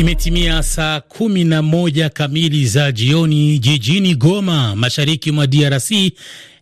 Imetimia 0.00 0.62
saa 0.62 1.00
kumi 1.00 1.44
na 1.44 1.62
moja 1.62 2.08
kamili 2.08 2.66
za 2.66 2.92
jioni 2.92 3.58
jijini 3.58 4.14
Goma, 4.14 4.76
mashariki 4.76 5.32
mwa 5.32 5.46
DRC. 5.46 5.90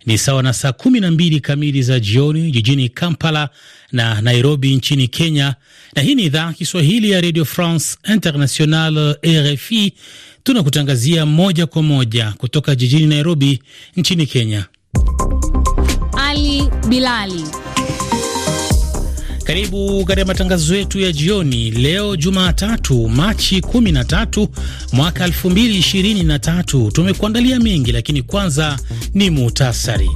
Ni 0.06 0.18
sawa 0.18 0.42
na 0.42 0.52
saa 0.52 0.72
kumi 0.72 1.00
na 1.00 1.10
mbili 1.10 1.40
kamili 1.40 1.82
za 1.82 2.00
jioni 2.00 2.50
jijini 2.50 2.88
Kampala 2.88 3.48
na 3.92 4.20
Nairobi 4.20 4.74
nchini 4.76 5.08
Kenya. 5.08 5.54
Na 5.96 6.02
hii 6.02 6.14
ni 6.14 6.22
idhaa 6.22 6.52
Kiswahili 6.52 7.10
ya 7.10 7.20
Radio 7.20 7.44
France 7.44 7.96
International, 8.14 9.16
RFI. 9.26 9.92
Tunakutangazia 10.42 11.26
moja 11.26 11.66
kwa 11.66 11.82
moja 11.82 12.32
kutoka 12.38 12.74
jijini 12.74 13.06
Nairobi 13.06 13.62
nchini 13.96 14.26
Kenya. 14.26 14.64
Ali 16.16 16.62
Bilali 16.88 17.44
karibu 19.48 20.04
katika 20.04 20.26
matangazo 20.26 20.76
yetu 20.76 21.00
ya 21.00 21.12
jioni 21.12 21.70
leo 21.70 22.16
Jumatatu, 22.16 23.08
Machi 23.08 23.60
13 23.60 24.48
mwaka 24.92 25.26
2023. 25.26 26.90
Tumekuandalia 26.92 27.60
mengi, 27.60 27.92
lakini 27.92 28.22
kwanza 28.22 28.78
ni 29.14 29.30
muhtasari. 29.30 30.10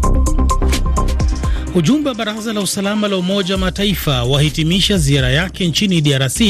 Ujumbe 1.74 2.08
wa 2.08 2.14
Baraza 2.14 2.52
la 2.52 2.60
Usalama 2.60 3.08
la 3.08 3.16
Umoja 3.16 3.54
wa 3.54 3.60
Mataifa 3.60 4.22
wahitimisha 4.24 4.98
ziara 4.98 5.30
yake 5.30 5.68
nchini 5.68 6.00
DRC 6.00 6.40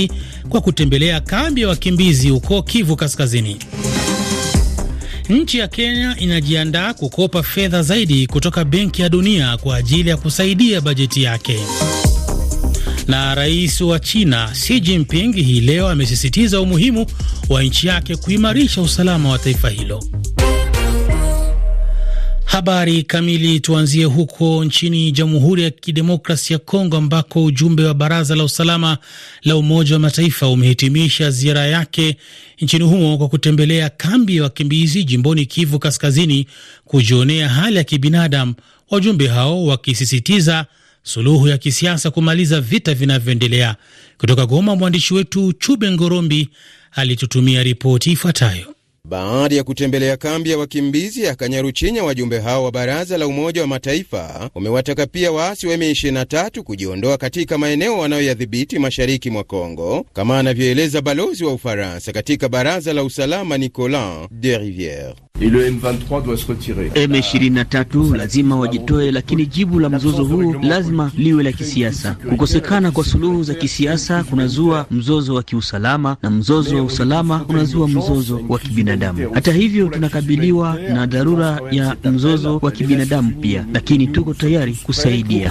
kwa 0.49 0.61
kutembelea 0.61 1.21
kambi 1.21 1.61
ya 1.61 1.69
wakimbizi 1.69 2.29
huko 2.31 2.63
Kivu 2.63 2.97
Kaskazini. 2.97 3.57
Nchi 5.29 5.59
ya 5.59 5.69
Kenya 5.69 6.17
inajiandaa 6.19 6.95
kukopa 6.95 7.43
fedha 7.43 7.83
zaidi 7.83 8.27
kutoka 8.27 8.65
Benki 8.65 9.03
ya 9.03 9.09
Dunia 9.09 9.57
kwa 9.57 9.77
ajili 9.77 10.09
ya 10.11 10.17
kusaidia 10.17 10.81
bajeti 10.81 11.23
yake. 11.23 11.59
Na 13.07 13.35
rais 13.35 13.81
wa 13.81 13.99
China 14.01 14.51
Xi 14.55 14.81
Jinping 14.81 15.33
hii 15.37 15.61
leo 15.61 15.89
amesisitiza 15.89 16.61
umuhimu 16.61 17.07
wa 17.49 17.63
nchi 17.63 17.87
yake 17.87 18.17
kuimarisha 18.17 18.83
usalama 18.83 19.29
wa 19.29 19.39
taifa 19.39 19.71
hilo. 19.71 20.05
Habari 22.45 23.03
kamili, 23.03 23.61
tuanzie 23.61 24.05
huko 24.05 24.65
nchini 24.65 25.13
Jamhuri 25.13 25.63
ya 25.63 25.71
Kidemokrasi 25.71 26.53
ya 26.53 26.59
Kongo 26.59 26.97
ambako 26.97 27.45
ujumbe 27.45 27.85
wa 27.85 27.95
Baraza 27.95 28.35
la 28.37 28.45
Usalama 28.45 28.99
la 29.43 29.57
Umoja 29.57 29.95
wa 29.95 29.99
Mataifa 30.01 30.49
umehitimisha 30.49 31.31
ziara 31.31 31.67
yake 31.67 32.17
nchini 32.61 32.85
humo 32.85 33.19
kwa 33.19 33.29
kutembelea 33.29 33.91
kambi 33.91 34.37
ya 34.37 34.43
wakimbizi 34.43 35.05
jimboni 35.05 35.47
Kivu 35.47 35.79
Kaskazini 35.79 36.47
kujionea 36.85 37.49
hali 37.49 37.77
ya 37.77 37.85
kibinadamu, 37.85 38.55
wajumbe 38.91 39.29
hao 39.29 39.67
wakisisitiza 39.67 40.67
suluhu 41.03 41.49
ya 41.49 41.59
kisiasa 41.59 42.11
kumaliza 42.11 42.61
vita 42.61 42.95
vinavyoendelea. 42.95 43.77
Kutoka 44.19 44.47
Goma, 44.47 44.77
mwandishi 44.77 45.15
wetu 45.15 45.53
Chube 45.53 45.91
Ngorombi 45.91 46.49
alitutumia 46.93 47.63
ripoti 47.63 48.13
ifuatayo. 48.13 48.75
Baada 49.13 49.55
ya 49.57 49.65
kutembelea 49.65 50.17
kambi 50.17 50.51
ya 50.51 50.59
wakimbizi 50.59 51.23
ya 51.23 51.35
Kanyaruchinya, 51.35 52.05
wajumbe 52.05 52.41
hao 52.41 52.65
wa 52.65 52.71
baraza 52.73 53.19
la 53.19 53.27
Umoja 53.27 53.61
wa 53.61 53.67
Mataifa 53.67 54.51
wamewataka 54.55 55.07
pia 55.07 55.33
waasi 55.33 55.67
wa 55.67 55.77
M23 55.77 56.61
kujiondoa 56.63 57.17
katika 57.19 57.59
maeneo 57.59 57.99
wanayoyadhibiti 57.99 58.79
mashariki 58.79 59.31
mwa 59.31 59.45
Kongo, 59.45 60.07
kama 60.13 60.39
anavyoeleza 60.39 61.01
balozi 61.03 61.45
wa 61.45 61.53
Ufaransa 61.53 62.13
katika 62.13 62.49
baraza 62.49 62.93
la 62.93 63.05
usalama 63.05 63.59
Nicolas 63.59 64.29
de 64.31 64.59
Riviere. 64.59 65.15
M23 66.95 68.17
lazima 68.17 68.57
wajitoe, 68.57 69.11
lakini 69.13 69.47
jibu 69.47 69.81
la 69.81 69.89
mzozo 69.91 70.25
huu 70.25 70.53
lazima 70.63 71.11
liwe 71.17 71.43
la 71.43 71.53
kisiasa. 71.53 72.15
Kukosekana 72.29 72.91
kwa 72.91 73.05
suluhu 73.05 73.43
za 73.43 73.55
kisiasa 73.55 74.25
kunazua 74.25 74.87
mzozo 74.91 75.35
wa 75.35 75.43
kiusalama, 75.43 76.17
na 76.23 76.31
mzozo 76.31 76.77
wa 76.77 76.83
usalama 76.83 77.45
unazua 77.49 77.89
mzozo 77.89 78.41
wa 78.49 78.59
kibinadamu. 78.59 79.02
Hata 79.35 79.53
hivyo, 79.53 79.89
tunakabiliwa 79.89 80.79
na 80.81 81.07
dharura 81.07 81.61
ya 81.71 81.97
mzozo 82.05 82.59
wa 82.63 82.71
kibinadamu 82.71 83.31
pia, 83.41 83.67
lakini 83.75 84.07
tuko 84.07 84.35
tayari 84.35 84.75
kusaidia. 84.83 85.51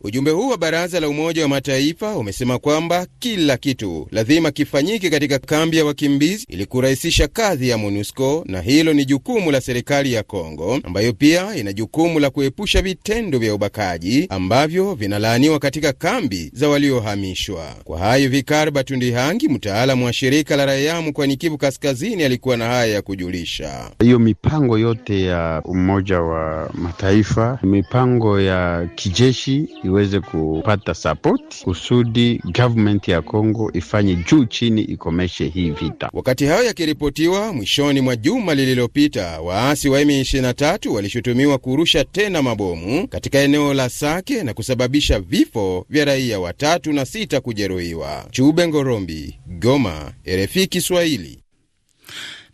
Ujumbe 0.00 0.30
huu 0.30 0.48
wa 0.48 0.56
baraza 0.58 1.00
la 1.00 1.08
Umoja 1.08 1.42
wa 1.42 1.48
Mataifa 1.48 2.16
umesema 2.16 2.58
kwamba 2.58 3.06
kila 3.18 3.56
kitu 3.56 4.08
lazima 4.10 4.50
kifanyike 4.50 5.10
katika 5.10 5.38
kambi 5.38 5.76
ya 5.76 5.84
wakimbizi 5.84 6.46
ili 6.48 6.66
kurahisisha 6.66 7.28
kazi 7.28 7.68
ya 7.68 7.78
MONUSCO 7.78 8.44
na 8.48 8.60
hilo 8.60 8.92
ni 8.92 9.04
jukumu 9.04 9.50
la 9.50 9.60
serikali 9.60 10.12
ya 10.12 10.22
Kongo 10.22 10.80
ambayo 10.84 11.12
pia 11.12 11.56
ina 11.56 11.72
jukumu 11.72 12.20
la 12.20 12.30
kuepusha 12.30 12.82
vitendo 12.82 13.38
vya 13.38 13.54
ubakaji 13.54 14.26
ambavyo 14.30 14.94
vinalaaniwa 14.94 15.58
katika 15.58 15.92
kambi 15.92 16.50
za 16.54 16.68
waliohamishwa. 16.68 17.74
Kwa 17.84 17.98
hayo, 17.98 18.28
Vikar 18.28 18.70
Batundihangi, 18.70 19.48
mtaalamu 19.48 20.04
wa 20.04 20.12
shirika 20.12 20.56
la 20.56 20.66
raia 20.66 21.02
mkoani 21.02 21.36
Kivu 21.36 21.58
Kaskazini, 21.58 21.81
alikuwa 22.24 22.56
na 22.56 22.66
haya 22.66 22.86
ya 22.94 23.02
kujulisha. 23.02 23.90
Hiyo 24.00 24.18
mipango 24.18 24.78
yote 24.78 25.22
ya 25.22 25.62
Umoja 25.64 26.20
wa 26.20 26.70
Mataifa, 26.74 27.58
mipango 27.62 28.40
ya 28.40 28.88
kijeshi 28.94 29.68
iweze 29.84 30.20
kupata 30.20 30.94
sapoti 30.94 31.64
kusudi 31.64 32.40
government 32.44 33.08
ya 33.08 33.22
Kongo 33.22 33.70
ifanye 33.74 34.16
juu 34.16 34.44
chini 34.44 34.82
ikomeshe 34.82 35.48
hii 35.48 35.70
vita. 35.70 36.10
Wakati 36.12 36.46
hayo 36.46 36.64
yakiripotiwa 36.64 37.52
mwishoni 37.52 38.00
mwa 38.00 38.16
juma 38.16 38.54
lililopita, 38.54 39.40
waasi 39.40 39.88
wa 39.88 40.00
M23 40.02 40.88
walishutumiwa 40.88 41.58
kurusha 41.58 42.04
tena 42.04 42.42
mabomu 42.42 43.08
katika 43.08 43.38
eneo 43.38 43.74
la 43.74 43.88
Sake 43.88 44.42
na 44.42 44.54
kusababisha 44.54 45.20
vifo 45.20 45.86
vya 45.90 46.04
raia 46.04 46.40
watatu 46.40 46.92
na 46.92 47.04
sita 47.04 47.40
kujeruhiwa. 47.40 48.26
Chube 48.30 48.68
Ngorombi, 48.68 49.38
Goma, 49.46 50.12
RFI 50.28 50.66
Kiswahili. 50.66 51.41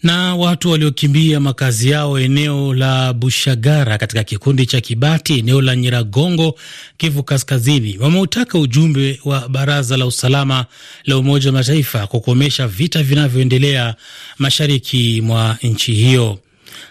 Na 0.03 0.35
watu 0.35 0.71
waliokimbia 0.71 1.41
makazi 1.41 1.91
yao 1.91 2.19
eneo 2.21 2.75
la 2.75 3.13
Bushagara 3.13 3.99
katika 3.99 4.25
kikundi 4.25 4.67
cha 4.67 4.81
Kibati 4.81 5.39
eneo 5.39 5.63
la 5.63 5.77
Nyiragongo, 5.77 6.55
Kivu 6.97 7.23
Kaskazini, 7.23 7.99
wameutaka 7.99 8.59
ujumbe 8.59 9.21
wa 9.25 9.49
Baraza 9.49 9.97
la 9.97 10.07
Usalama 10.07 10.67
la 11.05 11.19
Umoja 11.19 11.47
wa 11.49 11.53
Mataifa 11.53 12.07
kukomesha 12.07 12.69
vita 12.69 13.03
vinavyoendelea 13.03 13.95
mashariki 14.39 15.21
mwa 15.25 15.59
nchi 15.63 15.93
hiyo. 15.95 16.39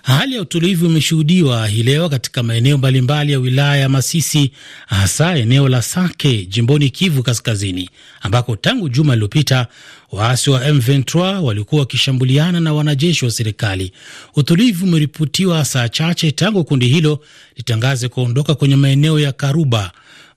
Hali 0.03 0.36
ya 0.36 0.42
utulivu 0.42 0.86
imeshuhudiwa 0.86 1.68
hii 1.68 1.84
leo 1.84 2.09
katika 2.09 2.44
maeneo 2.44 2.78
mbalimbali 2.78 3.31
ya 3.31 3.40
wilaya 3.40 3.78
ya 3.81 3.90
Masisi, 3.90 4.52
hasa 4.88 5.36
eneo 5.38 5.70
la 5.70 5.81
Sake 5.81 6.46
jimboni 6.46 6.90
Kivu 6.90 7.24
Kaskazini, 7.24 7.90
ambako 8.22 8.56
tangu 8.56 8.90
juma 8.90 9.14
lililopita 9.14 9.68
waasi 10.12 10.50
wa 10.50 10.59
M23 10.70 11.40
walikuwa 11.42 11.80
wakishambuliana 11.81 12.59
na 12.59 12.74
wanajeshi 12.74 13.25
wa 13.25 13.31
serikali. 13.31 13.92
Utulivu 14.36 14.86
umeripotiwa 14.86 15.66
saa 15.66 15.90
chache 15.90 16.31
tangu 16.31 16.64
kundi 16.64 16.88
hilo 16.88 17.19
litangaze 17.56 18.08
kuondoka 18.09 18.56
kwenye 18.56 18.75
maeneo 18.75 19.19
ya 19.19 19.31
Karuba, 19.31 19.92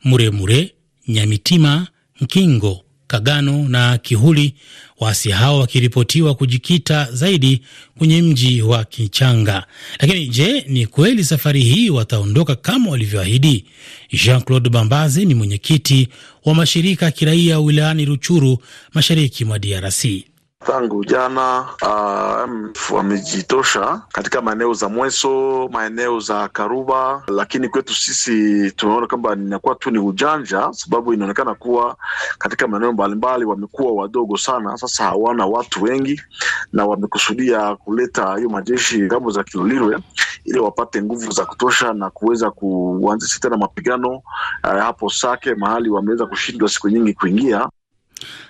Muremure, 0.05 0.73
Nyamitima, 1.09 1.87
Nkingo, 2.21 2.85
Kagano 3.11 3.69
na 3.69 3.99
Kihuli, 3.99 4.55
waasi 5.01 5.31
hao 5.31 5.59
wakiripotiwa 5.59 6.35
kujikita 6.35 7.09
zaidi 7.13 7.61
kwenye 7.99 8.23
mji 8.23 8.63
wa 8.63 8.85
Kichanga. 8.85 9.67
Lakini 10.01 10.29
je, 10.29 10.65
ni 10.69 10.87
kweli 10.87 11.25
safari 11.25 11.63
hii 11.63 11.91
wataondoka 11.91 12.57
kama 12.57 12.91
walivyoahidi? 12.91 13.65
Jean 14.25 14.41
Claude 14.43 14.71
Bambaze 14.71 15.25
ni 15.25 15.35
mwenyekiti 15.35 16.09
wa 16.45 16.55
mashirika 16.55 17.05
ya 17.07 17.11
kiraia 17.13 17.61
wilayani 17.61 18.05
Ruchuru, 18.05 18.59
mashariki 18.95 19.45
mwa 19.45 19.59
DRC. 19.59 20.05
Tangu 20.67 21.05
jana 21.05 21.61
uh, 21.83 22.91
wamejitosha 22.97 24.03
katika 24.13 24.41
maeneo 24.43 24.73
za 24.75 24.89
Mweso, 24.89 25.69
maeneo 25.73 26.21
za 26.21 26.49
Karuba, 26.49 27.23
lakini 27.29 27.69
kwetu 27.69 27.95
sisi 27.95 28.71
tumeona 28.71 29.07
kwamba 29.07 29.33
inakuwa 29.33 29.75
tu 29.75 29.91
ni 29.91 29.99
ujanja, 29.99 30.69
sababu 30.73 31.15
inaonekana 31.15 31.55
kuwa 31.55 31.97
katika 32.39 32.69
maeneo 32.69 32.93
mbalimbali 32.93 33.45
wamekuwa 33.45 33.93
wadogo 33.93 34.37
sana. 34.37 34.77
Sasa 34.77 35.05
hawana 35.05 35.47
watu 35.47 35.83
wengi, 35.85 36.23
na 36.73 36.87
wamekusudia 36.87 37.77
kuleta 37.77 38.37
hiyo 38.37 38.49
majeshi 38.49 39.03
ng'ambo 39.03 39.31
za 39.31 39.45
Kilolirwe 39.45 39.99
ili 40.45 40.59
wapate 40.59 41.03
nguvu 41.03 41.31
za 41.31 41.47
kutosha 41.47 41.93
na 41.93 42.11
kuweza 42.11 42.51
kuanzisha 42.51 43.41
tena 43.41 43.57
mapigano 43.57 44.09
uh, 44.17 44.23
hapo 44.65 45.11
Sake, 45.11 45.55
mahali 45.55 45.91
wameweza 45.91 46.27
kushindwa 46.27 46.69
siku 46.69 46.89
nyingi 46.89 47.15
kuingia. 47.15 47.69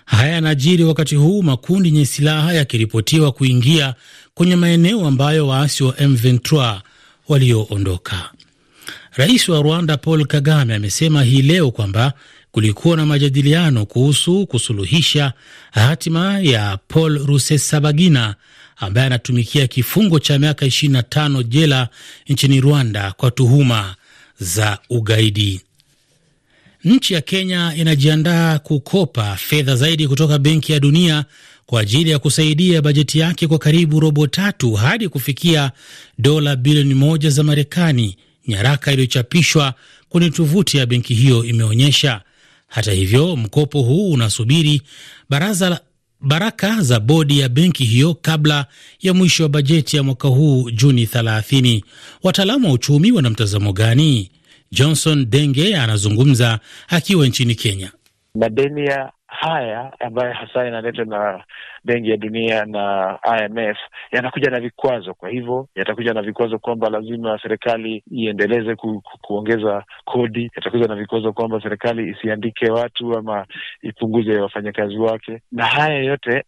Haya 0.05 0.33
yanajiri 0.33 0.85
wakati 0.85 1.17
huu 1.17 1.43
makundi 1.43 1.89
yenye 1.89 2.07
silaha 2.07 2.53
yakiripotiwa 2.53 3.33
kuingia 3.33 3.95
kwenye 4.35 4.57
maeneo 4.57 5.07
ambayo 5.07 5.47
waasi 5.49 5.85
wa 5.85 5.93
M23 5.93 6.81
walioondoka. 7.29 8.31
Rais 9.13 9.49
wa 9.49 9.63
Rwanda 9.63 9.97
Paul 9.97 10.27
Kagame 10.27 10.75
amesema 10.75 11.23
hii 11.23 11.43
leo 11.43 11.71
kwamba 11.71 12.13
kulikuwa 12.53 12.97
na 12.97 13.07
majadiliano 13.07 13.87
kuhusu 13.87 14.47
kusuluhisha 14.47 15.33
hatima 15.71 16.41
ya 16.41 16.79
Paul 16.89 17.27
Rusesabagina 17.27 18.35
ambaye 18.77 19.07
anatumikia 19.07 19.67
kifungo 19.67 20.19
cha 20.19 20.39
miaka 20.39 20.67
25 20.67 21.43
jela 21.43 21.89
nchini 22.29 22.61
Rwanda 22.61 23.13
kwa 23.13 23.31
tuhuma 23.31 23.95
za 24.41 24.79
ugaidi. 24.91 25.61
Nchi 26.85 27.15
ya 27.15 27.21
Kenya 27.21 27.73
inajiandaa 27.77 28.59
kukopa 28.59 29.37
fedha 29.37 29.77
zaidi 29.77 30.09
kutoka 30.09 30.39
Benki 30.39 30.73
ya 30.73 30.81
Dunia 30.81 31.25
kwa 31.67 31.81
ajili 31.81 32.11
ya 32.11 32.19
kusaidia 32.19 32.83
bajeti 32.83 33.19
yake 33.19 33.47
kwa 33.47 33.59
karibu 33.59 34.01
robo 34.01 34.27
tatu 34.27 34.73
hadi 34.75 35.09
kufikia 35.09 35.71
dola 36.19 36.57
bilioni 36.57 36.95
moja 36.95 37.31
za 37.31 37.43
Marekani, 37.43 38.17
nyaraka 38.49 38.93
iliyochapishwa 38.93 39.75
kwenye 40.09 40.31
tovuti 40.31 40.77
ya 40.77 40.87
benki 40.87 41.15
hiyo 41.15 41.45
imeonyesha. 41.45 42.21
Hata 42.69 42.93
hivyo, 42.93 43.37
mkopo 43.37 43.83
huu 43.83 44.11
unasubiri 44.13 44.83
baraza 45.31 45.69
la 45.71 45.81
baraka 46.21 46.83
za 46.83 47.01
bodi 47.01 47.39
ya 47.39 47.49
benki 47.49 47.85
hiyo 47.85 48.15
kabla 48.15 48.67
ya 49.01 49.15
mwisho 49.15 49.43
wa 49.43 49.49
bajeti 49.49 49.97
ya 49.97 50.03
mwaka 50.03 50.29
huu 50.29 50.71
Juni 50.71 51.05
30. 51.05 51.83
Wataalamu 52.23 52.67
wa 52.69 52.73
uchumi 52.75 53.13
wana 53.13 53.31
mtazamo 53.31 53.73
gani? 53.73 54.31
Johnson 54.81 55.27
Denge 55.31 55.77
anazungumza 55.77 56.59
akiwa 56.89 57.27
nchini 57.27 57.55
Kenya. 57.55 57.91
Madeni 58.35 58.87
ya 58.87 59.13
haya 59.27 59.93
ambayo 60.01 60.33
hasa 60.33 60.65
yanaletwa 60.65 61.05
na 61.05 61.45
Benki 61.85 62.11
ya 62.11 62.17
Dunia 62.17 62.65
na 62.65 63.19
IMF 63.41 63.77
yanakuja 64.13 64.51
na 64.51 64.61
vikwazo. 64.61 65.15
Kwa 65.15 65.29
hivyo 65.29 65.69
yatakuja 65.75 66.13
na 66.15 66.23
vikwazo 66.23 66.59
kwamba 66.59 66.91
lazima 66.91 67.39
serikali 67.43 68.03
iendeleze 68.11 68.75
ku, 68.77 69.01
ku, 69.01 69.19
kuongeza 69.21 69.85
kodi. 70.05 70.51
Yatakuja 70.57 70.87
na 70.87 70.95
vikwazo 70.95 71.33
kwamba 71.33 71.63
serikali 71.63 72.11
isiandike 72.11 72.71
watu 72.71 73.19
ama 73.19 73.47
ipunguze 73.83 74.39
wafanyakazi 74.41 74.97
wake, 74.97 75.43
na 75.53 75.67
haya 75.67 75.99
yote 75.99 76.45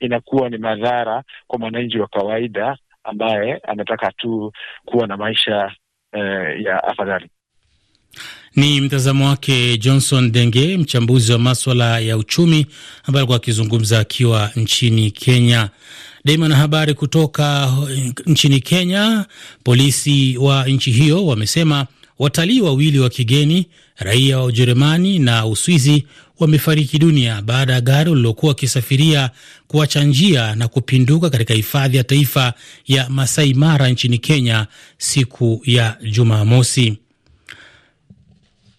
inakuwa 0.00 0.48
ni 0.48 0.58
madhara 0.58 1.22
kwa 1.46 1.58
mwananchi 1.58 1.98
wa 1.98 2.06
kawaida 2.08 2.76
ambaye 3.04 3.54
anataka 3.56 4.12
tu 4.12 4.52
kuwa 4.84 5.06
na 5.06 5.16
maisha 5.16 5.72
eh, 6.12 6.62
ya 6.62 6.84
afadhali. 6.84 7.30
Ni 8.56 8.80
mtazamo 8.80 9.26
wake 9.28 9.78
Johnson 9.78 10.32
Denge, 10.32 10.76
mchambuzi 10.78 11.32
wa 11.32 11.38
maswala 11.38 11.98
ya 12.00 12.16
uchumi, 12.16 12.66
ambaye 13.04 13.20
alikuwa 13.20 13.36
akizungumza 13.36 13.98
akiwa 13.98 14.50
nchini 14.56 15.10
Kenya. 15.10 15.68
Daima 16.24 16.48
na 16.48 16.56
habari 16.56 16.94
kutoka 16.94 17.72
nchini 18.26 18.60
Kenya. 18.60 19.26
Polisi 19.64 20.36
wa 20.38 20.68
nchi 20.68 20.92
hiyo 20.92 21.26
wamesema 21.26 21.86
watalii 22.18 22.60
wawili 22.60 22.98
wa 22.98 23.10
kigeni, 23.10 23.66
raia 23.96 24.38
wa 24.38 24.44
Ujerumani 24.44 25.18
na 25.18 25.46
Uswizi, 25.46 26.06
wamefariki 26.38 26.98
dunia 26.98 27.42
baada 27.42 27.72
ya 27.72 27.80
gari 27.80 28.10
lililokuwa 28.10 28.48
wakisafiria 28.50 29.30
kuacha 29.68 30.04
njia 30.04 30.54
na 30.54 30.68
kupinduka 30.68 31.30
katika 31.30 31.54
hifadhi 31.54 31.96
ya 31.96 32.04
taifa 32.04 32.54
ya 32.86 33.08
Masai 33.10 33.54
Mara 33.54 33.88
nchini 33.88 34.18
Kenya 34.18 34.66
siku 34.98 35.62
ya 35.64 35.96
Jumamosi. 36.10 36.98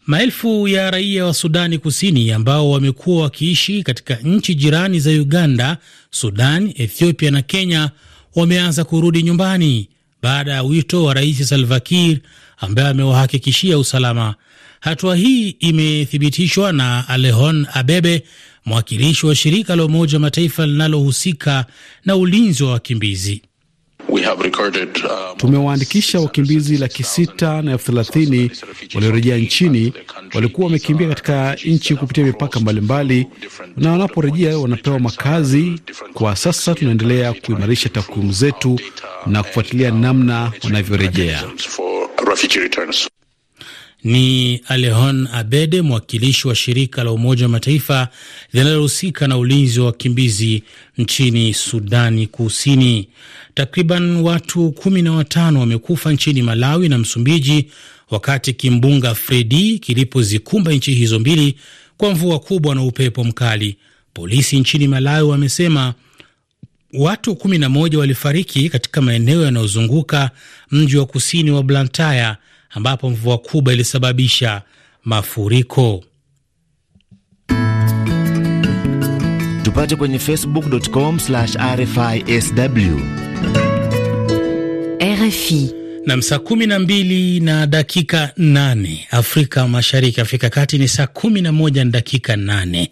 Maelfu 0.08 0.68
ya 0.68 0.92
raia 0.92 1.26
wa 1.26 1.34
Sudani 1.34 1.78
Kusini 1.78 2.32
ambao 2.32 2.72
wamekuwa 2.72 3.24
wakiishi 3.24 3.84
katika 3.84 4.16
nchi 4.16 4.56
jirani 4.56 5.00
za 5.00 5.10
Uganda, 5.12 5.78
Sudan, 6.12 6.74
Ethiopia 6.76 7.32
na 7.32 7.42
Kenya 7.42 7.92
wameanza 8.36 8.84
kurudi 8.84 9.24
nyumbani 9.24 9.90
baada 10.22 10.52
ya 10.54 10.64
wito 10.64 11.04
wa 11.04 11.14
Rais 11.14 11.50
Salva 11.50 11.80
Kiir 11.80 12.20
ambaye 12.58 12.88
amewahakikishia 12.88 13.78
usalama. 13.78 14.36
Hatua 14.80 15.16
hii 15.16 15.50
imethibitishwa 15.50 16.72
na 16.74 17.08
Alehon 17.08 17.68
Abebe, 17.74 18.24
mwakilishi 18.66 19.26
wa 19.26 19.36
shirika 19.36 19.76
la 19.76 19.86
Umoja 19.86 20.14
wa 20.16 20.20
Mataifa 20.22 20.66
linalohusika 20.66 21.66
na 22.06 22.16
ulinzi 22.16 22.64
wa 22.64 22.72
wakimbizi. 22.72 23.42
Tumewaandikisha 25.38 26.20
wakimbizi 26.20 26.78
laki 26.78 27.04
sita 27.04 27.62
na 27.62 27.72
elfu 27.72 27.86
thelathini 27.86 28.52
waliorejea 28.96 29.38
nchini. 29.38 29.94
Walikuwa 30.34 30.66
wamekimbia 30.66 31.08
katika 31.08 31.56
nchi 31.66 31.96
kupitia 31.96 32.24
mipaka 32.24 32.60
mbalimbali, 32.60 33.28
na 33.78 33.92
wanaporejea 33.92 34.58
wanapewa 34.58 35.00
makazi. 35.00 35.82
Kwa 36.14 36.36
sasa 36.36 36.76
tunaendelea 36.76 37.34
kuimarisha 37.34 37.90
takwimu 37.90 38.32
zetu 38.32 38.80
na 39.26 39.44
kufuatilia 39.44 39.92
namna 39.92 40.52
wanavyorejea. 40.64 41.44
Ni 44.08 44.62
Alehon 44.68 45.28
Abede, 45.34 45.82
mwakilishi 45.82 46.48
wa 46.48 46.56
shirika 46.56 47.04
la 47.04 47.12
Umoja 47.12 47.46
wa 47.46 47.50
Mataifa 47.50 48.08
linalohusika 48.54 49.28
na 49.28 49.38
ulinzi 49.38 49.80
wa 49.80 49.86
wakimbizi 49.86 50.64
nchini 50.98 51.54
Sudani 51.54 52.28
Kusini. 52.28 53.08
Takriban 53.54 54.16
watu 54.16 54.72
kumi 54.72 55.02
na 55.02 55.12
watano 55.12 55.60
wamekufa 55.60 56.12
nchini 56.14 56.42
Malawi 56.42 56.90
na 56.90 56.98
Msumbiji 56.98 57.68
wakati 58.10 58.54
kimbunga 58.54 59.16
Fredi 59.16 59.80
kilipozikumba 59.80 60.72
nchi 60.72 60.94
hizo 60.94 61.20
mbili 61.20 61.56
kwa 61.98 62.12
mvua 62.12 62.40
kubwa 62.40 62.76
na 62.76 62.84
upepo 62.84 63.24
mkali. 63.24 63.78
Polisi 64.14 64.60
nchini 64.60 64.88
Malawi 64.88 65.30
wamesema 65.30 65.94
watu 66.94 67.36
kumi 67.36 67.58
na 67.58 67.70
moja 67.70 68.00
walifariki 68.00 68.70
katika 68.70 69.02
maeneo 69.02 69.42
yanayozunguka 69.46 70.32
mji 70.72 70.98
wa 70.98 71.06
kusini 71.06 71.52
wa 71.52 71.64
Blantyre 71.64 72.36
ambapo 72.78 73.10
mvua 73.10 73.38
kubwa 73.38 73.74
ilisababisha 73.74 74.62
mafuriko. 75.04 76.04
Tupate 79.64 79.96
kwenye 79.96 80.20
facebook.com 80.20 81.20
RFISW. 81.76 83.00
RFI 85.02 85.74
Nam, 86.06 86.22
saa 86.22 86.40
kumi 86.40 86.66
na 86.68 86.80
mbili 86.80 87.40
na 87.40 87.68
dakika 87.68 88.32
nane 88.38 89.08
Afrika 89.12 89.68
Mashariki, 89.68 90.22
Afrika 90.22 90.50
Kati 90.50 90.78
ni 90.78 90.88
saa 90.88 91.08
kumi 91.08 91.42
na 91.42 91.52
moja 91.52 91.86
na 91.86 91.92
dakika 91.92 92.36
nane. 92.36 92.92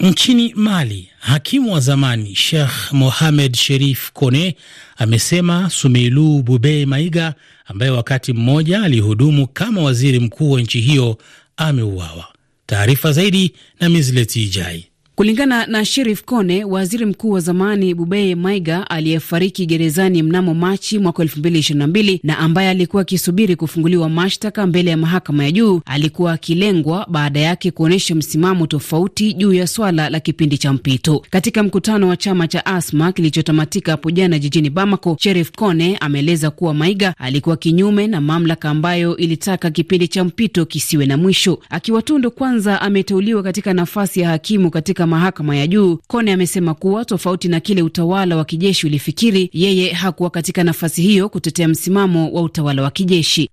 Nchini 0.00 0.52
Mali, 0.54 1.08
hakimu 1.18 1.72
wa 1.72 1.80
zamani 1.80 2.34
Sheikh 2.34 2.92
Mohamed 2.92 3.56
Sherif 3.56 4.12
Kone 4.12 4.56
amesema 4.96 5.70
Sumeilu 5.70 6.42
Bube 6.42 6.86
Maiga 6.86 7.34
ambaye 7.66 7.90
wakati 7.90 8.32
mmoja 8.32 8.82
alihudumu 8.82 9.46
kama 9.46 9.82
waziri 9.82 10.20
mkuu 10.20 10.50
wa 10.50 10.60
nchi 10.60 10.80
hiyo 10.80 11.18
ameuawa. 11.56 12.24
Taarifa 12.66 13.12
zaidi 13.12 13.52
na 13.80 13.88
Mizleti 13.88 14.42
Ijai. 14.42 14.86
Kulingana 15.16 15.66
na 15.66 15.84
Sherif 15.84 16.24
Kone, 16.24 16.64
waziri 16.64 17.06
mkuu 17.06 17.30
wa 17.30 17.40
zamani 17.40 17.94
Bubeye 17.94 18.34
Maiga 18.34 18.90
aliyefariki 18.90 19.66
gerezani 19.66 20.22
mnamo 20.22 20.54
Machi 20.54 20.98
mwaka 20.98 21.22
elfu 21.22 21.38
mbili 21.38 21.58
ishirini 21.58 21.78
na 21.78 21.86
mbili 21.86 22.20
na 22.22 22.38
ambaye 22.38 22.68
alikuwa 22.68 23.02
akisubiri 23.02 23.56
kufunguliwa 23.56 24.08
mashtaka 24.08 24.66
mbele 24.66 24.90
ya 24.90 24.96
mahakama 24.96 25.44
ya 25.44 25.50
juu 25.50 25.80
alikuwa 25.86 26.32
akilengwa 26.32 27.06
baada 27.10 27.40
yake 27.40 27.70
kuonyesha 27.70 28.14
msimamo 28.14 28.66
tofauti 28.66 29.32
juu 29.34 29.52
ya 29.52 29.66
swala 29.66 30.10
la 30.10 30.20
kipindi 30.20 30.58
cha 30.58 30.72
mpito. 30.72 31.22
Katika 31.30 31.62
mkutano 31.62 32.08
wa 32.08 32.16
chama 32.16 32.48
cha 32.48 32.66
Asma 32.66 33.12
kilichotamatika 33.12 33.90
hapo 33.92 34.10
jana 34.10 34.38
jijini 34.38 34.70
Bamako, 34.70 35.16
Sherif 35.20 35.50
Kone 35.50 35.96
ameeleza 35.96 36.50
kuwa 36.50 36.74
Maiga 36.74 37.14
alikuwa 37.18 37.56
kinyume 37.56 38.06
na 38.06 38.20
mamlaka 38.20 38.70
ambayo 38.70 39.16
ilitaka 39.16 39.70
kipindi 39.70 40.08
cha 40.08 40.24
mpito 40.24 40.66
kisiwe 40.66 41.06
na 41.06 41.16
mwisho. 41.16 41.58
Akiwa 41.70 42.02
Tundu 42.02 42.30
kwanza 42.30 42.80
ameteuliwa 42.80 43.42
katika 43.42 43.74
nafasi 43.74 44.20
ya 44.20 44.28
hakimu 44.28 44.70
katika 44.70 45.05
mahakama 45.06 45.56
ya 45.56 45.66
juu. 45.66 45.98
Kone 46.06 46.32
amesema 46.32 46.74
kuwa 46.74 47.04
tofauti 47.04 47.48
na 47.48 47.60
kile 47.60 47.82
utawala 47.82 48.36
wa 48.36 48.44
kijeshi 48.44 48.86
ulifikiri, 48.86 49.50
yeye 49.52 49.92
hakuwa 49.92 50.30
katika 50.30 50.64
nafasi 50.64 51.02
hiyo 51.02 51.28
kutetea 51.28 51.68
msimamo 51.68 52.30
wa 52.32 52.42
utawala 52.42 52.82
wa 52.82 52.90
kijeshi. 52.90 53.50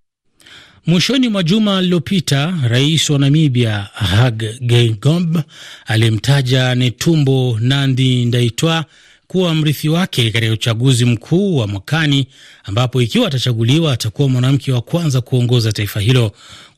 Mwishoni 0.87 1.29
mwa 1.29 1.43
juma 1.43 1.81
lililopita, 1.81 2.53
rais 2.67 3.09
wa 3.09 3.19
Namibia 3.19 3.77
Hage 3.93 4.53
Geingob 4.61 5.37
alimtaja 5.85 6.75
Netumbo 6.75 7.57
Nandi 7.61 8.25
Ndaitwa 8.25 8.85
kuwa 9.27 9.55
mrithi 9.55 9.89
wake 9.89 10.31
katika 10.31 10.53
uchaguzi 10.53 11.05
mkuu 11.05 11.57
wa 11.57 11.67
mwakani, 11.67 12.27
ambapo 12.63 13.01
ikiwa 13.01 13.27
atachaguliwa 13.27 13.93
atakuwa 13.93 14.29
mwanamke 14.29 14.71
wa 14.71 14.81
kwanza 14.81 15.21
kuongoza 15.21 15.71
taifa 15.71 15.99
hilo. 15.99 16.31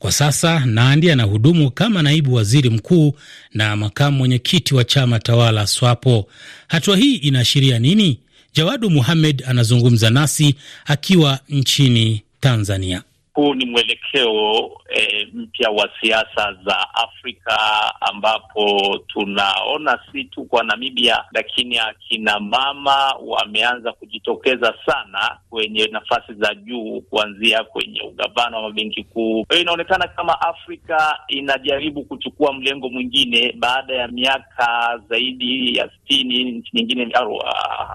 Kwa 0.06 0.12
sasa 0.12 0.62
Nandi 0.66 1.10
anahudumu 1.10 1.70
kama 1.70 2.02
naibu 2.02 2.34
waziri 2.34 2.70
mkuu 2.70 3.14
na 3.54 3.76
makamu 3.76 4.16
mwenyekiti 4.18 4.74
wa 4.74 4.84
chama 4.84 5.18
tawala 5.18 5.66
SWAPO. 5.66 6.26
Hatua 6.68 6.96
hii 6.96 7.14
inaashiria 7.14 7.78
nini? 7.78 8.18
Jawadu 8.54 8.90
Muhamed 8.90 9.44
anazungumza 9.46 10.10
nasi 10.10 10.54
akiwa 10.84 11.38
nchini 11.48 12.22
Tanzania. 12.40 13.02
Huu 13.36 13.54
ni 13.54 13.66
mwelekeo 13.66 14.70
e, 14.94 15.28
mpya 15.34 15.70
wa 15.70 15.88
siasa 16.00 16.52
za 16.66 16.94
Afrika 16.94 17.58
ambapo 18.00 18.98
tunaona 19.06 19.98
si 20.12 20.24
tu 20.24 20.44
kwa 20.44 20.64
Namibia, 20.64 21.24
lakini 21.32 21.78
akina 21.78 22.40
mama 22.40 23.14
wameanza 23.26 23.92
kujitokeza 23.92 24.74
sana 24.86 25.38
kwenye 25.50 25.86
nafasi 25.86 26.34
za 26.34 26.54
juu, 26.54 27.00
kuanzia 27.00 27.64
kwenye 27.64 28.02
ugavana 28.02 28.56
wa 28.56 28.62
mabenki 28.62 29.04
kuu. 29.04 29.44
Kwa 29.44 29.56
hiyo 29.56 29.62
inaonekana 29.62 30.08
kama 30.08 30.40
Afrika 30.40 31.18
inajaribu 31.28 32.04
kuchukua 32.04 32.52
mlengo 32.52 32.88
mwingine 32.88 33.52
baada 33.58 33.94
ya 33.94 34.08
miaka 34.08 35.00
zaidi 35.08 35.76
ya 35.76 35.90
sitini, 35.90 36.44
nchi 36.52 36.70
nyingine 36.76 37.12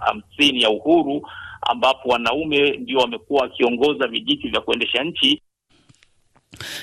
hamsini 0.05 0.62
ya 0.62 0.69
uhuru 0.69 1.27
ambapo 1.62 2.10
wanaume 2.10 2.77
ndio 2.77 3.00
wamekuwa 3.00 3.41
wakiongoza 3.41 4.08
vijiti 4.08 4.50
vya 4.50 4.62
kuendesha 4.62 5.03
nchi. 5.03 5.41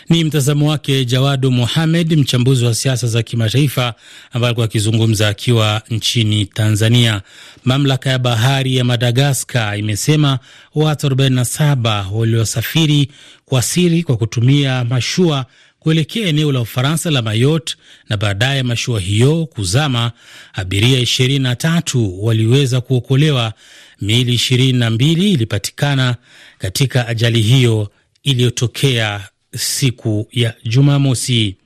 Ni 0.09 0.25
mtazamo 0.25 0.71
wake 0.71 1.05
Jawadu 1.05 1.51
Mohamed, 1.51 2.19
mchambuzi 2.19 2.65
wa 2.65 2.75
siasa 2.75 3.07
za 3.07 3.23
kimataifa, 3.23 3.95
ambaye 4.33 4.49
alikuwa 4.49 4.65
akizungumza 4.67 5.29
akiwa 5.29 5.83
nchini 5.91 6.47
Tanzania. 6.47 7.23
Mamlaka 7.65 8.11
ya 8.11 8.19
bahari 8.19 8.77
ya 8.77 8.85
Madagaskar 8.85 9.79
imesema 9.79 10.39
watu 10.75 11.07
47 11.07 12.13
waliosafiri 12.13 13.09
kwa 13.45 13.63
siri 13.63 14.03
kwa 14.03 14.17
kutumia 14.17 14.85
mashua 14.85 15.47
kuelekea 15.81 16.29
eneo 16.29 16.53
la 16.53 16.61
Ufaransa 16.61 17.11
la 17.11 17.23
Mayotte 17.23 17.75
na 18.09 18.17
baadaye 18.17 18.63
mashua 18.63 19.01
hiyo 19.01 19.47
kuzama. 19.47 20.13
Abiria 20.53 21.01
23 21.01 22.11
waliweza 22.21 22.81
kuokolewa. 22.81 23.53
Miili 24.01 24.35
22 24.35 25.33
ilipatikana 25.33 26.17
katika 26.59 27.09
ajali 27.09 27.43
hiyo 27.43 27.91
iliyotokea 28.23 29.29
siku 29.57 30.29
ya 30.33 30.55
Jumamosi. 30.65 31.57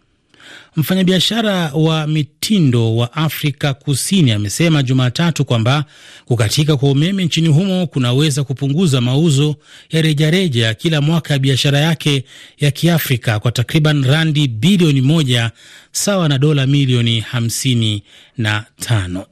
Mfanyabiashara 0.76 1.70
wa 1.74 2.06
mitindo 2.06 2.96
wa 2.96 3.12
Afrika 3.12 3.74
Kusini 3.74 4.32
amesema 4.32 4.82
Jumatatu 4.82 5.44
kwamba 5.44 5.84
kukatika 6.24 6.76
kwa 6.76 6.90
umeme 6.90 7.24
nchini 7.24 7.48
humo 7.48 7.86
kunaweza 7.86 8.44
kupunguza 8.44 9.00
mauzo 9.00 9.56
ya 9.90 10.02
rejareja 10.02 10.66
ya 10.66 10.74
kila 10.74 11.00
mwaka 11.00 11.32
ya 11.32 11.38
biashara 11.38 11.78
yake 11.78 12.24
ya 12.58 12.70
Kiafrika 12.70 13.38
kwa 13.40 13.52
takriban 13.52 14.04
randi 14.04 14.48
bilioni 14.48 15.00
moja 15.00 15.50
sawa 15.92 16.28
na 16.28 16.38
dola 16.38 16.66
milioni 16.66 17.20
hamsini 17.20 18.02
na 18.38 18.64
tano. 18.80 19.26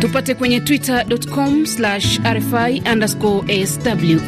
Tupate 0.00 0.34
kwenye 0.34 0.60
twitter.com 0.60 1.64
RFI 2.24 2.82
underscore 2.92 3.66
sw 3.66 4.18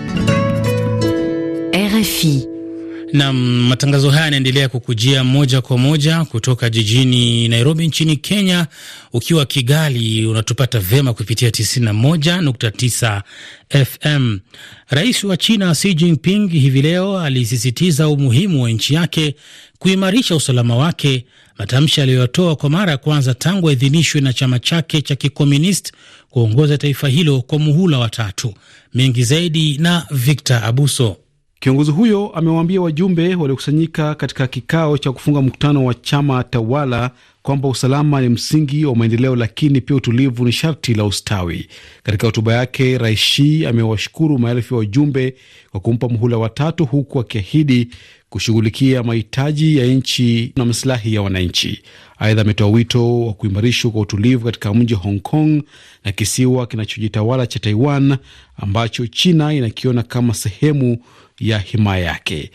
RFI. 1.75 2.52
Na 3.13 3.33
matangazo 3.33 4.11
haya 4.11 4.25
yanaendelea 4.25 4.69
kukujia 4.69 5.25
moja 5.25 5.61
kwa 5.61 5.79
moja 5.79 6.25
kutoka 6.25 6.71
jijini 6.71 7.49
Nairobi 7.49 7.87
nchini 7.89 8.17
Kenya. 8.17 8.67
Ukiwa 9.13 9.47
Kigali 9.47 10.27
unatupata 10.27 10.79
vema 10.79 11.15
kupitia 11.15 11.49
91.9 11.51 13.23
FM. 13.85 14.39
Rais 14.89 15.25
wa 15.25 15.37
China 15.37 15.75
Xi 15.75 15.95
Jinping 15.95 16.51
hivi 16.51 16.83
leo 16.83 17.19
alisisitiza 17.21 18.09
umuhimu 18.09 18.63
wa 18.63 18.71
nchi 18.71 18.95
yake 18.95 19.35
kuimarisha 19.79 20.37
usalama 20.37 20.77
wake, 20.77 21.25
matamshi 21.59 22.01
aliyotoa 22.01 22.57
kwa 22.57 22.71
mara 22.71 22.91
ya 22.93 22.99
kwanza 22.99 23.35
tangu 23.35 23.69
aidhinishwe 23.69 24.21
na 24.21 24.33
chama 24.33 24.59
chake 24.59 25.03
cha 25.03 25.17
kikomunist 25.17 25.93
kuongoza 26.31 26.79
taifa 26.79 27.09
hilo 27.09 27.41
kwa 27.43 27.59
muhula 27.59 27.99
wa 27.99 28.09
tatu. 28.09 28.55
Mengi 28.95 29.25
zaidi 29.25 29.79
na 29.79 30.07
Victor 30.11 30.65
Abuso. 30.65 31.17
Kiongozi 31.63 31.91
huyo 31.91 32.29
amewaambia 32.35 32.81
wajumbe 32.81 33.35
waliokusanyika 33.35 34.15
katika 34.15 34.47
kikao 34.47 34.99
cha 34.99 35.13
kufunga 35.13 35.43
mkutano 35.43 35.85
wa 35.85 35.95
chama 35.95 36.45
tawala 36.45 37.11
kwamba 37.43 37.69
usalama 37.69 38.21
ni 38.21 38.29
msingi 38.29 38.85
wa 38.85 38.97
maendeleo, 38.97 39.37
lakini 39.37 39.81
pia 39.81 39.97
utulivu 39.97 40.45
ni 40.45 40.53
sharti 40.53 40.95
la 40.95 41.05
ustawi. 41.05 41.69
Katika 42.03 42.27
hotuba 42.27 42.53
yake, 42.55 42.99
Rais 42.99 43.21
Xi 43.21 43.67
amewashukuru 43.67 44.39
maelfu 44.39 44.75
ya 44.75 44.79
wajumbe 44.79 45.35
kwa 45.71 45.81
kumpa 45.81 46.09
muhula 46.09 46.39
watatu, 46.39 46.85
huku 46.85 47.21
akiahidi 47.21 47.89
kushughulikia 48.31 49.03
mahitaji 49.03 49.77
ya 49.79 49.87
nchi 49.87 50.53
na 50.57 50.65
masilahi 50.65 51.15
ya 51.15 51.23
wananchi. 51.23 51.83
Aidha, 52.19 52.41
ametoa 52.43 52.69
wito 52.69 53.27
wa 53.27 53.33
kuimarishwa 53.33 53.91
kwa 53.91 54.01
utulivu 54.01 54.45
katika 54.45 54.75
mji 54.75 54.95
wa 54.95 55.01
Hong 55.01 55.21
Kong 55.21 55.63
na 56.05 56.13
kisiwa 56.13 56.67
kinachojitawala 56.67 57.47
cha 57.47 57.59
Taiwan 57.59 58.17
ambacho 58.57 59.07
China 59.07 59.53
inakiona 59.55 60.03
kama 60.03 60.35
sehemu 60.35 60.99
ya 61.43 61.59
himaya 61.59 62.05
yake. 62.05 62.51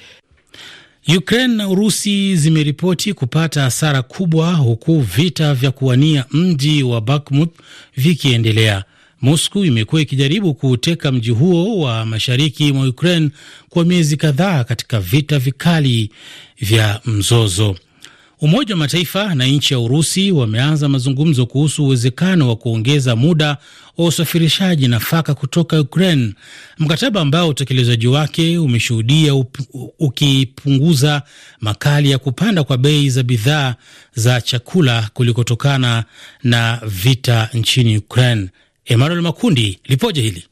Ukraine 1.17 1.55
na 1.55 1.69
Urusi 1.69 2.35
zimeripoti 2.35 3.13
kupata 3.13 3.61
hasara 3.61 4.01
kubwa 4.01 4.53
huku 4.53 4.99
vita 4.99 5.53
vya 5.53 5.71
kuwania 5.71 6.25
mji 6.31 6.83
wa 6.83 7.01
Bakhmut 7.01 7.49
vikiendelea. 7.97 8.83
Moscow 9.21 9.65
imekuwa 9.65 10.01
ikijaribu 10.01 10.53
kuuteka 10.53 11.11
mji 11.11 11.29
huo 11.31 11.79
wa 11.79 12.05
mashariki 12.05 12.71
mwa 12.73 12.87
Ukraine 12.87 13.29
kwa 13.69 13.85
miezi 13.85 14.17
kadhaa 14.17 14.63
katika 14.63 14.99
vita 14.99 15.39
vikali 15.39 16.09
vya 16.59 17.01
mzozo. 17.05 17.75
Umoja 18.41 18.73
wa 18.73 18.79
Mataifa 18.79 19.35
na 19.35 19.45
nchi 19.45 19.73
ya 19.73 19.79
Urusi 19.79 20.31
wameanza 20.31 20.89
mazungumzo 20.89 21.45
kuhusu 21.45 21.85
uwezekano 21.85 22.49
wa 22.49 22.55
kuongeza 22.55 23.15
muda 23.15 23.57
wa 23.97 24.05
usafirishaji 24.05 24.87
nafaka 24.87 25.33
kutoka 25.33 25.81
Ukraine, 25.81 26.33
mkataba 26.77 27.21
ambao 27.21 27.49
utekelezaji 27.49 28.07
wake 28.07 28.57
umeshuhudia 28.57 29.35
ukipunguza 29.99 31.21
makali 31.61 32.11
ya 32.11 32.17
kupanda 32.17 32.63
kwa 32.63 32.77
bei 32.77 33.09
za 33.09 33.23
bidhaa 33.23 33.75
za 34.15 34.41
chakula 34.41 35.09
kulikotokana 35.13 36.03
na 36.43 36.81
vita 36.85 37.49
nchini 37.53 37.97
Ukraine. 37.97 38.47
Emmanuel 38.85 39.21
Makundi 39.21 39.79
lipoje 39.85 40.21
hili 40.21 40.43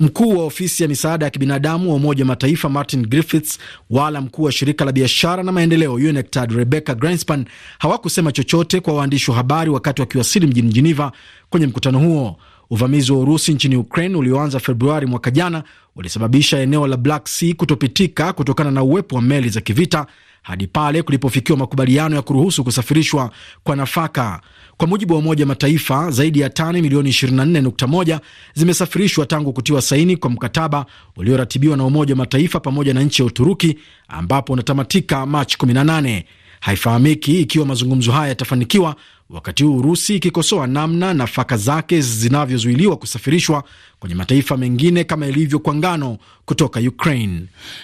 Mkuu 0.00 0.38
wa 0.38 0.44
ofisi 0.44 0.82
ya 0.82 0.88
misaada 0.88 1.24
ya 1.24 1.30
kibinadamu 1.30 1.90
wa 1.90 1.96
Umoja 1.96 2.24
wa 2.24 2.28
Mataifa 2.28 2.68
Martin 2.68 3.06
Griffiths 3.06 3.58
wala 3.90 4.20
mkuu 4.20 4.42
wa 4.42 4.52
shirika 4.52 4.84
la 4.84 4.92
biashara 4.92 5.42
na 5.42 5.52
maendeleo 5.52 5.94
UNCTAD 5.94 6.52
Rebecca 6.52 6.94
Greenspan 6.94 7.44
hawakusema 7.78 8.32
chochote 8.32 8.80
kwa 8.80 8.94
waandishi 8.94 9.30
wa 9.30 9.36
habari 9.36 9.70
wakati 9.70 10.00
wakiwasili 10.00 10.46
mjini 10.46 10.72
Geneva 10.72 11.12
kwenye 11.50 11.66
mkutano 11.66 11.98
huo. 11.98 12.36
Uvamizi 12.70 13.12
wa 13.12 13.18
Urusi 13.18 13.54
nchini 13.54 13.76
Ukraine 13.76 14.16
ulioanza 14.16 14.60
Februari 14.60 15.06
mwaka 15.06 15.30
jana 15.30 15.62
ulisababisha 15.96 16.58
eneo 16.58 16.86
la 16.86 16.96
Black 16.96 17.28
Sea 17.28 17.54
kutopitika 17.54 18.32
kutokana 18.32 18.70
na 18.70 18.82
uwepo 18.82 19.16
wa 19.16 19.22
meli 19.22 19.48
za 19.48 19.60
kivita 19.60 20.06
hadi 20.42 20.66
pale 20.66 21.02
kulipofikiwa 21.02 21.58
makubaliano 21.58 22.16
ya 22.16 22.22
kuruhusu 22.22 22.64
kusafirishwa 22.64 23.30
kwa 23.64 23.76
nafaka. 23.76 24.40
Kwa 24.76 24.86
mujibu 24.88 25.12
wa 25.14 25.18
Umoja 25.20 25.46
Mataifa, 25.46 26.10
zaidi 26.10 26.40
ya 26.40 26.50
tani 26.50 26.82
milioni 26.82 27.10
24.1 27.10 28.18
zimesafirishwa 28.54 29.26
tangu 29.26 29.52
kutiwa 29.52 29.82
saini 29.82 30.16
kwa 30.16 30.30
mkataba 30.30 30.86
ulioratibiwa 31.16 31.76
na 31.76 31.84
Umoja 31.84 32.16
Mataifa 32.16 32.60
pamoja 32.60 32.94
na 32.94 33.02
nchi 33.02 33.22
ya 33.22 33.26
Uturuki, 33.26 33.78
ambapo 34.08 34.52
unatamatika 34.52 35.26
Machi 35.26 35.56
18. 35.58 36.22
Haifahamiki 36.60 37.40
ikiwa 37.40 37.66
mazungumzo 37.66 38.12
haya 38.12 38.28
yatafanikiwa, 38.28 38.96
wakati 39.30 39.64
huu 39.64 39.76
Urusi 39.76 40.14
ikikosoa 40.16 40.66
namna 40.66 41.14
nafaka 41.14 41.56
zake 41.56 42.00
zinavyozuiliwa 42.00 42.96
kusafirishwa 42.96 43.64
kwenye 43.98 44.14
mataifa 44.14 44.56
mengine 44.56 45.04
kama 45.04 45.26
ilivyo 45.26 45.58
kwa 45.58 45.74
ngano 45.74 46.18
kutoka 46.44 46.80
Ukraine. 46.80 47.40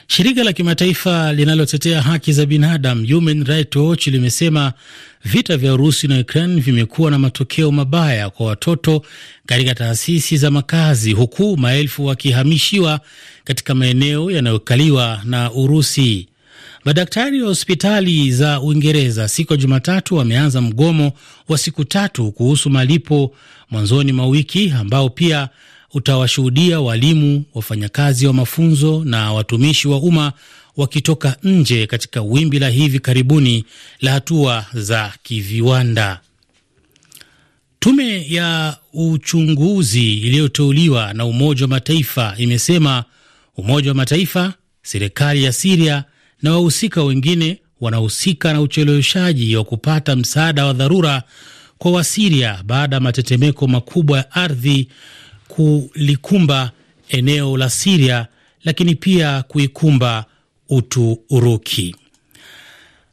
Shirika 0.06 0.44
la 0.44 0.52
kimataifa 0.52 1.32
linalotetea 1.32 2.02
haki 2.02 2.32
za 2.32 2.46
binadamu 2.46 3.06
Human 3.14 3.44
Rights 3.44 3.76
Watch 3.76 4.06
limesema 4.06 4.72
vita 5.24 5.56
vya 5.56 5.74
Urusi 5.74 6.08
na 6.08 6.20
Ukraine 6.20 6.60
vimekuwa 6.60 7.10
na 7.10 7.18
matokeo 7.18 7.72
mabaya 7.72 8.30
kwa 8.30 8.46
watoto 8.46 9.02
katika 9.46 9.74
taasisi 9.74 10.36
za 10.36 10.50
makazi, 10.50 11.12
huku 11.12 11.56
maelfu 11.56 12.06
wakihamishiwa 12.06 13.00
katika 13.44 13.74
maeneo 13.74 14.30
yanayokaliwa 14.30 15.20
na 15.24 15.52
Urusi. 15.52 16.28
Madaktari 16.84 17.42
wa 17.42 17.48
hospitali 17.48 18.32
za 18.32 18.60
Uingereza 18.60 19.28
siku 19.28 19.52
ya 19.52 19.56
Jumatatu 19.56 20.14
wameanza 20.16 20.60
mgomo 20.60 21.12
wa 21.48 21.58
siku 21.58 21.84
tatu 21.84 22.32
kuhusu 22.32 22.70
malipo 22.70 23.34
mwanzoni 23.70 24.12
mwa 24.12 24.26
wiki 24.26 24.70
ambao 24.70 25.10
pia 25.10 25.48
utawashuhudia 25.94 26.80
walimu, 26.80 27.44
wafanyakazi 27.54 28.26
wa 28.26 28.32
mafunzo 28.32 29.04
na 29.04 29.32
watumishi 29.32 29.88
wa 29.88 29.98
umma 29.98 30.32
wakitoka 30.76 31.36
nje 31.42 31.86
katika 31.86 32.22
wimbi 32.22 32.58
la 32.58 32.68
hivi 32.68 32.98
karibuni 33.00 33.64
la 34.00 34.12
hatua 34.12 34.66
za 34.74 35.12
kiviwanda. 35.22 36.20
Tume 37.80 38.26
ya 38.28 38.76
uchunguzi 38.92 40.12
iliyoteuliwa 40.18 41.12
na 41.14 41.24
Umoja 41.26 41.62
wa 41.64 41.68
Mataifa 41.68 42.34
imesema 42.38 43.04
Umoja 43.56 43.90
wa 43.90 43.94
Mataifa, 43.94 44.52
serikali 44.82 45.44
ya 45.44 45.52
Siria 45.52 46.04
na 46.44 46.50
wahusika 46.52 47.02
wengine 47.02 47.58
wanahusika 47.80 48.52
na 48.52 48.60
ucheleweshaji 48.60 49.56
wa 49.56 49.64
kupata 49.64 50.16
msaada 50.16 50.66
wa 50.66 50.72
dharura 50.72 51.22
kwa 51.78 51.92
Wasiria 51.92 52.62
baada 52.66 52.96
ya 52.96 53.00
matetemeko 53.00 53.66
makubwa 53.66 54.18
ya 54.18 54.30
ardhi 54.32 54.88
kulikumba 55.48 56.70
eneo 57.08 57.56
la 57.56 57.70
Siria, 57.70 58.26
lakini 58.64 58.94
pia 58.94 59.42
kuikumba 59.42 60.24
Uturuki. 60.68 61.96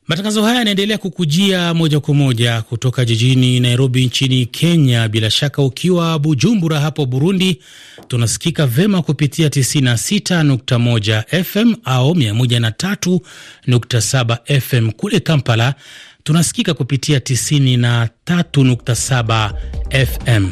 Matangazo 0.08 0.43
haya 0.43 0.58
yanaendelea 0.58 0.98
kukujia 0.98 1.74
moja 1.74 2.00
kwa 2.00 2.13
moja 2.13 2.62
kutoka 2.62 3.05
jijini 3.05 3.60
Nairobi 3.60 4.05
nchini 4.05 4.46
Kenya. 4.46 5.08
Bila 5.08 5.31
shaka 5.31 5.62
ukiwa 5.62 6.20
Bujumbura 6.20 6.79
hapo 6.79 7.05
Burundi, 7.05 7.62
tunasikika 8.08 8.67
vema 8.67 9.01
kupitia 9.01 9.48
96.1 9.48 11.43
FM 11.43 11.75
au 11.84 12.12
103.7 12.13 14.60
FM. 14.62 14.91
Kule 14.91 15.20
Kampala 15.20 15.75
tunasikika 16.24 16.74
kupitia 16.74 17.20
93.7 17.20 19.53
FM. 20.05 20.50